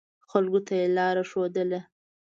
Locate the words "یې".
0.79-0.87